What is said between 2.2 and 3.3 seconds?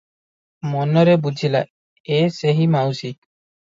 ସେହି ମାଉସୀ।